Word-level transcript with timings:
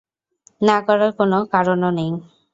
না 0.61 0.77
করার 0.87 1.11
কোন 1.17 1.31
কারণও 1.53 1.89
নেই। 1.97 2.11